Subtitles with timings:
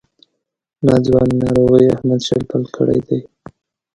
[0.85, 3.19] ناځوانه ناروغۍ احمد شل پل کړی دی.